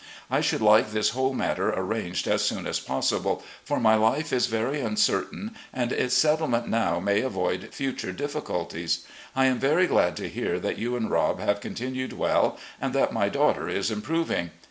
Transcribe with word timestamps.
I 0.31 0.41
should 0.41 0.61
Kke 0.61 0.89
this 0.89 1.11
whole 1.11 1.35
matter 1.35 1.69
arranged 1.71 2.27
as 2.27 2.41
soon 2.41 2.65
as 2.65 2.79
possible, 2.79 3.43
for 3.63 3.79
my 3.79 3.93
life 3.93 4.33
is 4.33 4.47
very 4.47 4.81
uncertain, 4.81 5.55
and 5.71 5.91
its 5.91 6.15
settlement 6.17 6.67
now 6.67 6.99
may 6.99 7.21
avoid 7.21 7.69
future 7.71 8.11
difficulties. 8.11 9.05
I 9.35 9.45
am 9.45 9.59
very 9.59 9.85
glad 9.85 10.17
to 10.17 10.27
hear 10.27 10.59
that 10.59 10.79
you 10.79 10.95
and 10.95 11.11
Rob 11.11 11.39
have 11.39 11.61
continued 11.61 12.13
well, 12.13 12.57
and 12.81 12.95
that 12.95 13.13
my 13.13 13.29
daughter 13.29 13.69
is 13.69 13.91
improving. 13.91 14.49